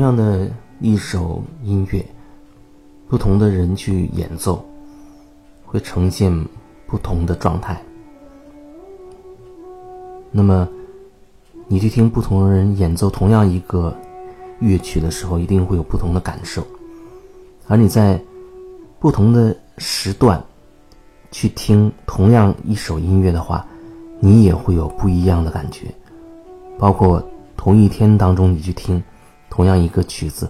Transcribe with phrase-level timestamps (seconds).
[0.00, 0.48] 同样的
[0.80, 2.02] 一首音乐，
[3.06, 4.64] 不同的人去演奏，
[5.66, 6.32] 会呈现
[6.86, 7.78] 不同的状态。
[10.30, 10.66] 那么，
[11.68, 13.94] 你去听不同的人演奏同样一个
[14.60, 16.66] 乐曲的时候，一定会有不同的感受。
[17.68, 18.18] 而你在
[18.98, 20.42] 不同的时段
[21.30, 23.66] 去听同样一首音乐的话，
[24.18, 25.88] 你也会有不一样的感觉。
[26.78, 27.22] 包括
[27.54, 29.02] 同一天当中，你去听
[29.50, 30.48] 同样一个曲子，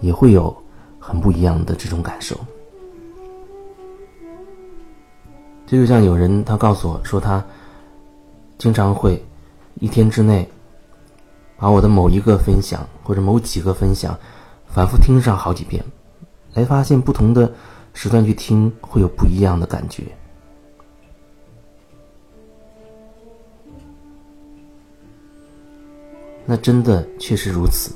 [0.00, 0.56] 也会有
[0.98, 2.36] 很不一样的这种感受。
[5.66, 7.44] 这就像有人他告诉我说，他
[8.58, 9.24] 经常会
[9.80, 10.48] 一天之内
[11.56, 14.18] 把我的某一个分享或者某几个分享。
[14.66, 15.84] 反复听上好几遍，
[16.52, 17.52] 来发现不同的
[17.92, 20.02] 时段去听会有不一样的感觉。
[26.46, 27.94] 那真的确实如此，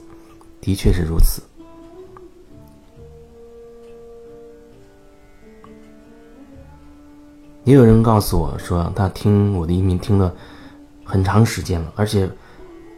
[0.61, 1.43] 的确是如此。
[7.65, 10.35] 也有人告诉我说，他听我的音频听了
[11.05, 12.27] 很长时间了，而且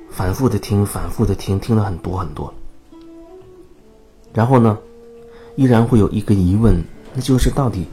[0.09, 2.55] 反复的听，反复的听，听了很多很多。
[4.33, 4.79] 然后呢，
[5.57, 6.81] 依然会有一个疑问，
[7.13, 7.89] 那就是到底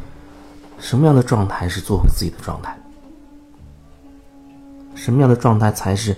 [0.77, 2.80] 什么样的状态是做回自己的状态？
[4.94, 6.16] 什么样的状态才是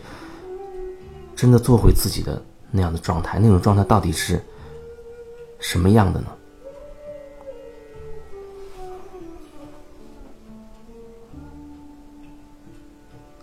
[1.39, 3.39] 真的做回自己的那样的状态？
[3.39, 4.43] 那种状态到底是
[5.57, 6.27] 什么样的呢？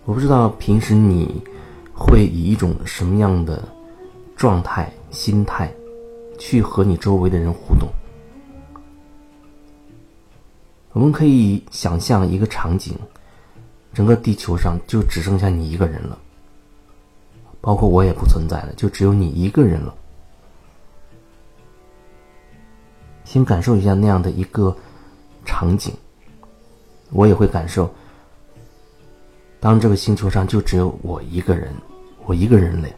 [0.05, 1.41] 我不知道平时你
[1.91, 3.67] 会以一种什么样的
[4.35, 5.73] 状态、心态。
[6.39, 7.89] 去和你周围的人互动。
[10.91, 12.93] 我们可以想象一个场景：
[13.91, 16.15] 整个地球上就只剩下你一个人了，
[17.61, 19.93] 包括我也不存在了，就只有你一个人了。
[23.23, 24.75] 先感受一下那样的一个
[25.45, 25.93] 场景，
[27.11, 27.93] 我也会感受。
[29.59, 31.73] 当这个星球上就只有我一个人，
[32.25, 32.93] 我一个人类。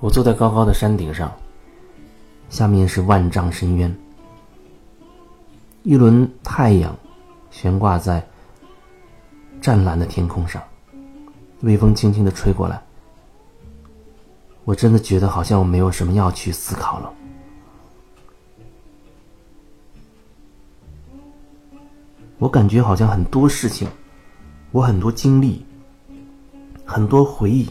[0.00, 1.32] 我坐在高高的山顶上，
[2.50, 3.96] 下面是万丈深渊。
[5.84, 6.94] 一轮太阳
[7.50, 8.24] 悬挂在
[9.60, 10.62] 湛蓝的天空上，
[11.62, 12.80] 微风轻轻的吹过来。
[14.64, 17.12] 我真的觉得好像我没有什么要去思考了。
[22.38, 23.88] 我感觉好像很多事情，
[24.70, 25.64] 我很多经历，
[26.84, 27.68] 很多回忆。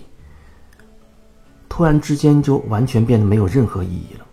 [1.69, 4.25] 突然之间就完全变得没有任何意义了，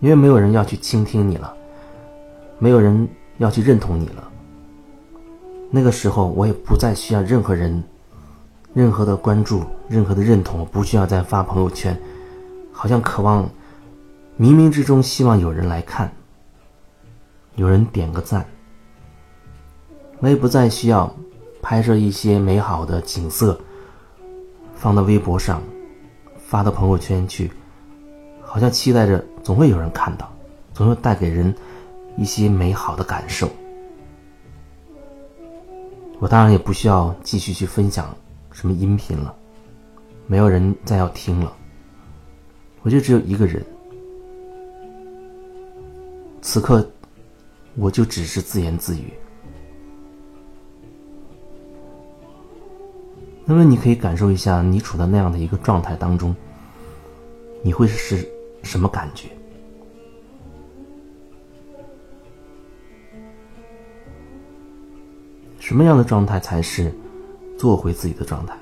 [0.00, 1.54] 因为没有人要去倾听你了，
[2.58, 3.06] 没有人
[3.36, 4.30] 要去认同你了。
[5.70, 7.82] 那个时候，我也不再需要任何人、
[8.74, 11.96] 任何的关注、任何的认同，我不需要再发朋友圈，
[12.72, 13.48] 好像渴望
[14.38, 16.10] 冥冥之中希望有人来看，
[17.54, 18.44] 有人点个赞。
[20.18, 21.14] 我也不再需要
[21.62, 23.58] 拍摄一些美好的景色。
[24.74, 25.62] 放到微博上，
[26.46, 27.52] 发到朋友圈去，
[28.42, 30.32] 好像期待着总会有人看到，
[30.72, 31.54] 总会带给人
[32.16, 33.48] 一些美好的感受。
[36.20, 38.14] 我当然也不需要继续去分享
[38.52, 39.34] 什么音频了，
[40.26, 41.50] 没有人再要听了，
[42.82, 43.64] 我就只有一个人。
[46.42, 46.86] 此刻，
[47.74, 49.12] 我就只是自言自语。
[53.46, 56.36] 那么，你可以感受一下，你处在那样的一个状态当中，
[57.62, 58.28] 你会是
[58.62, 59.30] 什么感觉？
[65.70, 66.92] 什么样的状态才是
[67.56, 68.58] 做回自己的状态？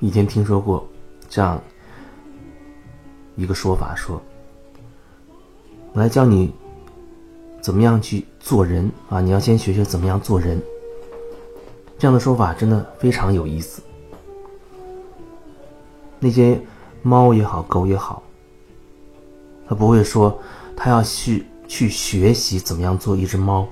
[0.00, 0.86] 以前听说过
[1.30, 1.58] 这样
[3.36, 4.20] 一个说法，说
[5.94, 6.52] ：“我来教你。”
[7.62, 9.22] 怎么样去做人啊？
[9.22, 10.60] 你要先学学怎么样做人。
[11.98, 13.80] 这样的说法真的非常有意思。
[16.18, 16.60] 那些
[17.00, 18.22] 猫也好，狗也好，
[19.70, 20.36] 他不会说
[20.76, 23.68] 他要去去学习怎么样做一只猫，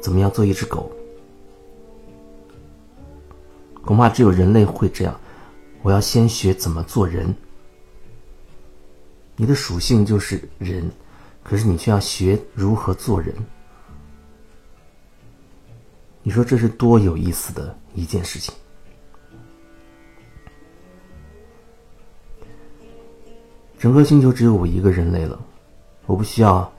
[0.00, 0.90] 怎么样做一只狗。
[3.84, 5.14] 恐怕只有人类会这样。
[5.82, 7.32] 我要先学怎么做人。
[9.36, 10.90] 你的属性就是人。
[11.42, 13.32] 可是你却要学如何做人，
[16.22, 18.52] 你说这是多有意思的一件事情。
[23.78, 25.38] 整个星球只有我一个人类了，
[26.06, 26.70] 我不需要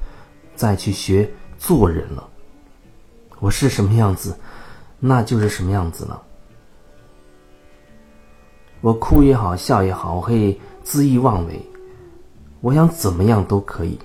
[0.56, 2.28] 再去学做人了。
[3.40, 4.36] 我是什么样子，
[5.00, 6.22] 那就是什么样子了。
[8.82, 11.62] 我哭也好，笑也好，我可以恣意妄为，
[12.62, 13.98] 我想怎么样都可以。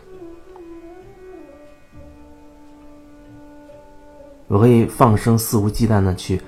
[4.48, 6.38] 我可以放声肆无忌惮的去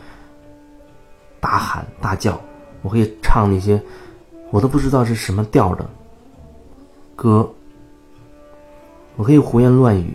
[1.40, 2.38] 大喊大叫，
[2.82, 3.82] 我可以唱那些
[4.50, 5.88] 我都不知道是什么调的
[7.14, 7.50] 歌，
[9.16, 10.14] 我可以胡言乱语，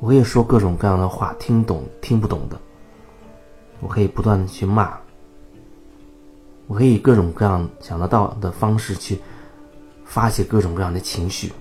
[0.00, 2.58] 我可以说各种各样的话，听懂听不懂的，
[3.80, 4.98] 我可以不断的去骂，
[6.66, 9.18] 我可以各种各样想得到的方式去
[10.04, 11.52] 发泄各种各样的情绪。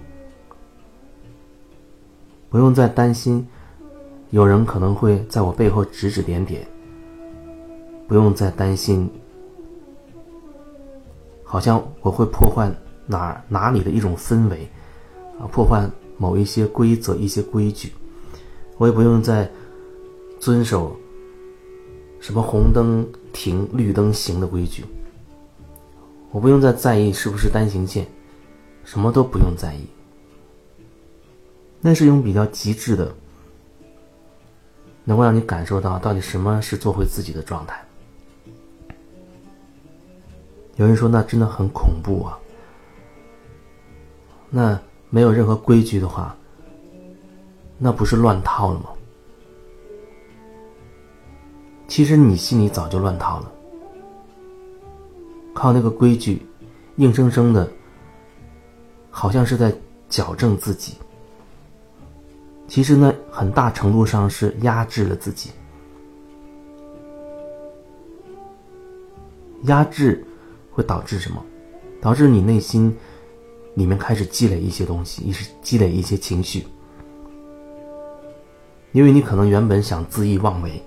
[2.50, 3.48] 不用再担心，
[4.30, 6.66] 有人可能会在我背后指指点点。
[8.08, 9.10] 不用再担心，
[11.46, 12.70] 好像我会破坏
[13.06, 14.68] 哪哪里的一种氛围，
[15.40, 15.88] 啊，破坏
[16.18, 17.94] 某一些规则、一些规矩。
[18.78, 19.50] 我也不用再
[20.40, 20.94] 遵守
[22.20, 24.84] 什么红灯停、绿灯行的规矩。
[26.32, 28.06] 我不用再在意是不是单行线，
[28.84, 29.88] 什么都不用在意。
[31.80, 33.16] 那是一种比较极致的，
[35.04, 37.85] 能够让你感受到到底什么是做回自己的状态。
[40.76, 42.38] 有人说那真的很恐怖啊。
[44.50, 44.80] 那
[45.10, 46.36] 没有任何规矩的话，
[47.78, 48.90] 那不是乱套了吗？
[51.88, 53.52] 其实你心里早就乱套了，
[55.54, 56.46] 靠那个规矩，
[56.98, 57.70] 硬生生的，
[59.12, 59.74] 好像是在
[60.10, 60.96] 矫正自己。
[62.68, 65.52] 其实呢，很大程度上是压制了自己。
[69.64, 70.26] 压制
[70.76, 71.44] 会导致什么？
[72.02, 72.96] 导致你内心
[73.74, 76.68] 里面开始积累一些东西，一是积累一些情绪。
[78.92, 80.84] 因为你可能原本想恣意妄为，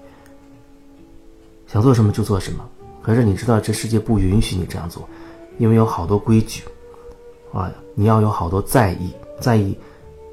[1.67, 2.65] 想做什么就做什么，
[3.03, 5.09] 可是你知道这世界不允许你这样做，
[5.59, 6.63] 因为有好多规矩，
[7.53, 9.77] 啊，你要有好多在意，在意。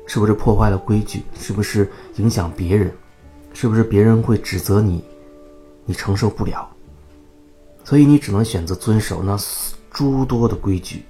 [0.07, 1.23] 是不是破坏了规矩？
[1.33, 2.93] 是不是影响别人？
[3.53, 5.03] 是不是别人会指责你？
[5.83, 6.69] 你承受不了，
[7.85, 9.37] 所以你只能选择遵守那
[9.89, 11.05] 诸多的规矩。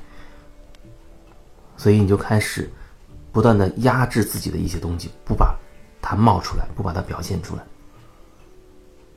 [1.77, 2.69] 所以你就开始
[3.31, 5.57] 不断的压制自己的一些东西，不把
[6.01, 7.63] 它冒出来，不把它表现出来。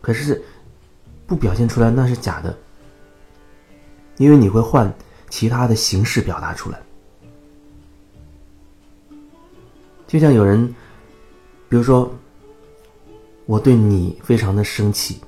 [0.00, 0.42] 可是
[1.26, 2.56] 不表现出来那是假的，
[4.16, 4.92] 因为你会换
[5.28, 6.80] 其他的形式表达出来。
[10.06, 10.66] 就像有人，
[11.68, 12.10] 比如说，
[13.46, 15.20] 我对你非常的生气，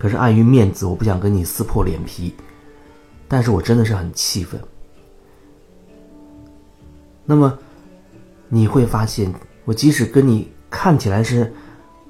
[0.00, 2.34] 可是碍于面子，我不想跟你撕破脸皮，
[3.28, 4.58] 但是我真的是很气愤。
[7.26, 7.58] 那么，
[8.48, 9.30] 你会发现，
[9.66, 11.52] 我即使跟你看起来是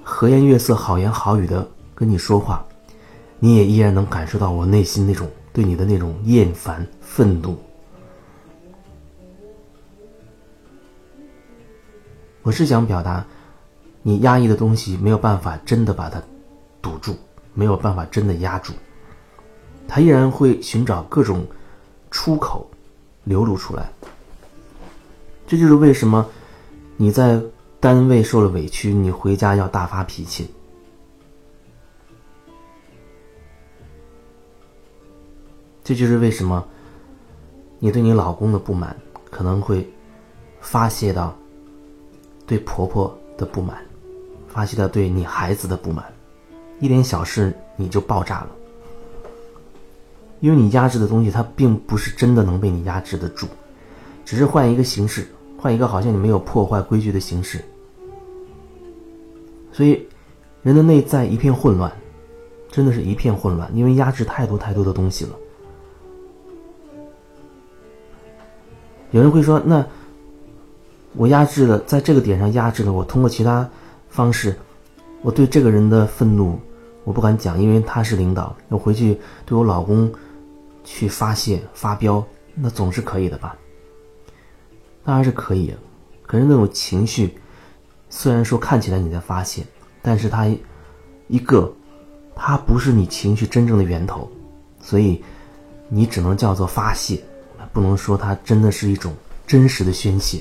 [0.05, 2.65] 和颜悦色、好言好语的跟你说话，
[3.41, 7.59] 你也依然能感受到我内心那种对你的那种厌烦、愤怒。
[12.43, 13.27] 我是想表达，
[14.01, 16.23] 你压抑的东西没有办法真的把它
[16.81, 17.17] 堵住，
[17.61, 18.73] 没有办法真的压住，
[19.87, 21.47] 他依然会寻找各种
[22.11, 22.67] 出口
[23.25, 23.93] 流露出来。
[25.47, 26.27] 这就是为什么
[26.97, 27.39] 你在
[27.79, 30.51] 单位受了委屈，你回家要大发脾气。
[35.85, 36.67] 这就是为什么
[37.79, 38.97] 你对你老公的不满
[39.31, 39.87] 可能会
[40.63, 41.37] 发泄到。
[42.47, 43.85] 对婆婆的不满，
[44.49, 46.11] 发泄到对你孩子的不满，
[46.81, 48.49] 一点小事你就爆炸了。
[50.41, 53.47] 因为你压制的东西，它并不是真的能被你压制得住，
[54.25, 57.63] 只是换一个形式，换一个好像你没有破坏规矩的形式。
[59.71, 60.09] 所以，
[60.63, 61.93] 人的内在一片混乱，
[62.71, 65.31] 真的是一片混乱，因为压制太多太多的东西了。
[69.11, 69.87] 有人会说，那？
[71.15, 72.93] 我压制了，在这个点上压制了。
[72.93, 73.69] 我通过其他
[74.09, 74.57] 方式，
[75.23, 76.57] 我对这个人的愤怒，
[77.05, 78.55] 我不敢讲，因为他是领导。
[78.69, 80.13] 我回去对我老公
[80.85, 83.57] 去发泄发飙，那总是可以的吧？
[85.03, 85.75] 当然是可以，
[86.23, 87.35] 可是那种情绪，
[88.11, 89.63] 虽然说看起来你在发泄，
[90.03, 90.47] 但是它
[91.29, 91.73] 一个，
[92.35, 94.31] 它不是你情绪真正的源头，
[94.81, 95.23] 所以
[95.89, 97.19] 你只能叫做发泄，
[97.73, 99.13] 不能说它真的是一种
[99.47, 100.39] 真实的宣泄。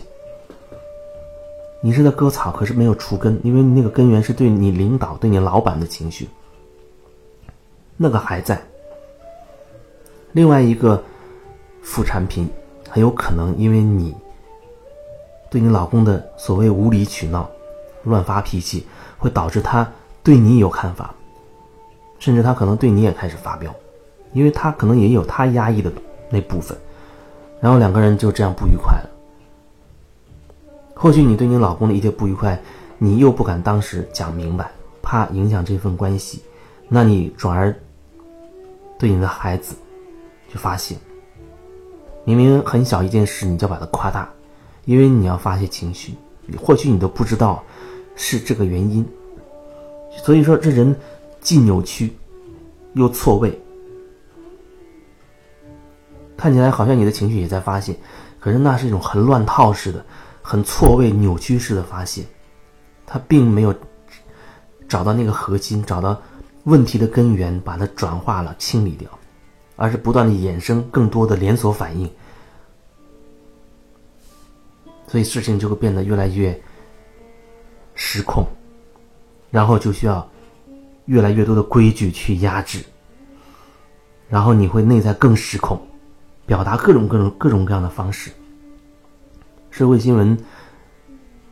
[1.82, 6.28] 你是在割草，可是没有除根，因为那个根源是对你领导、对你老板的情绪，
[8.02, 8.58] 那个还在。
[10.32, 11.04] 另外一个
[11.82, 12.48] 副产品
[12.90, 14.16] 很有可能因为你
[15.50, 17.50] 对你老公的所谓无理取闹、
[18.04, 18.88] 乱发脾气，
[19.18, 19.92] 会导致他
[20.24, 21.14] 对你有看法，
[22.20, 23.76] 甚至他可能对你也开始发飙，
[24.32, 25.92] 因为他可能也有他压抑的
[26.30, 26.78] 那部分，
[27.60, 29.10] 然后两个人就这样不愉快了。
[30.94, 32.58] 或许你对你老公的一些不愉快，
[32.98, 36.42] 你又不敢当时讲明白，怕影响这份关系，
[36.88, 37.76] 那你转而
[39.00, 39.76] 对你的孩子
[40.54, 40.96] 就发泄。
[42.26, 44.30] 明明很小一件事，你就把它夸大，
[44.86, 46.14] 因为你要发泄情绪，
[46.62, 47.64] 或许你都不知道
[48.16, 49.04] 是这个原因。
[50.24, 50.96] 所以说，这人
[51.40, 52.14] 既扭曲
[52.94, 53.58] 又错位，
[56.36, 57.96] 看起来好像你的情绪也在发泄，
[58.40, 60.06] 可是那是一种很乱套式的、
[60.42, 62.24] 很错位、扭曲式的发泄，
[63.08, 63.74] 他并没有
[64.88, 66.22] 找到那个核心，找到
[66.70, 69.10] 问题的根源，把它转化了、清理掉。
[69.82, 72.12] 而是不断的衍生更多的连锁反应，
[75.08, 76.62] 所以事情就会变得越来越
[77.96, 78.46] 失控，
[79.50, 80.30] 然后就需要
[81.06, 82.84] 越来越多的规矩去压制，
[84.28, 85.82] 然后你会内在更失控，
[86.46, 88.30] 表达各种各种各种各样的方式。
[89.72, 90.38] 社会新闻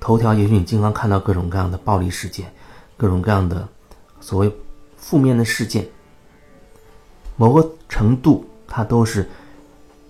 [0.02, 2.52] 头条，也许你经常看到各种各样的暴力事件，
[2.98, 3.66] 各种各样的
[4.20, 4.54] 所谓
[4.98, 5.88] 负面的事件。
[7.36, 9.30] 某个程度，他都是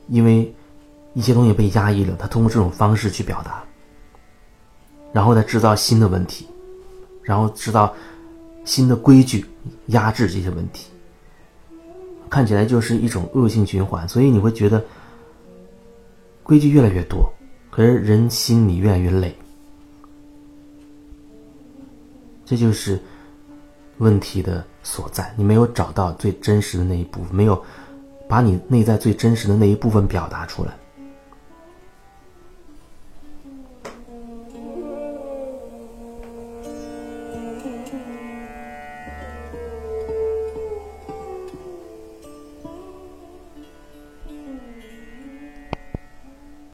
[0.08, 0.52] 因为
[1.14, 3.64] 一些东西被压抑了，他通过这种方式去表达，
[5.12, 6.48] 然后再制造新的问题，
[7.22, 7.94] 然后制造
[8.64, 9.46] 新的规矩
[9.88, 10.90] 压制这些问题，
[12.30, 14.08] 看起来就是一种恶性循环。
[14.08, 14.84] 所以你会觉得
[16.44, 17.30] 规矩越来越多，
[17.70, 19.36] 可是人心里越来越累，
[22.46, 22.98] 这就是
[23.98, 24.64] 问题的。
[24.84, 27.62] 所在，你没有找到最真实的那一部分，没有
[28.26, 30.72] 把你内在最真实的那一部分表达出来。